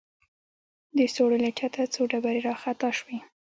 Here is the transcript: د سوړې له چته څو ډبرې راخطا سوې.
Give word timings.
د 0.97 0.99
سوړې 1.13 1.37
له 1.45 1.51
چته 1.59 1.81
څو 1.93 2.01
ډبرې 2.11 2.41
راخطا 2.49 2.89
سوې. 2.99 3.17